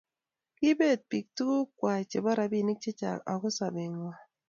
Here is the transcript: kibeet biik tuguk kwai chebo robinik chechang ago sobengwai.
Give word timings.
kibeet 0.57 1.01
biik 1.09 1.27
tuguk 1.37 1.69
kwai 1.79 2.03
chebo 2.09 2.31
robinik 2.39 2.79
chechang 2.83 3.21
ago 3.31 3.47
sobengwai. 3.57 4.19